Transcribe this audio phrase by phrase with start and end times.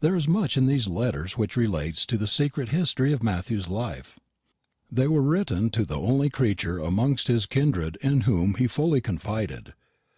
[0.00, 4.20] There is much in these letters which relates to the secret history of Matthew's life.
[4.92, 9.72] They were written to the only creature amongst his kindred in whom he fully confided.